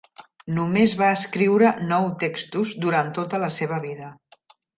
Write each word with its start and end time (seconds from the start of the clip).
Només 0.53 0.95
va 1.01 1.09
escriure 1.17 1.73
nou 1.91 2.07
textos 2.25 2.73
durant 2.87 3.13
tota 3.19 3.43
la 3.45 3.53
seva 3.59 3.79
vida. 3.87 4.11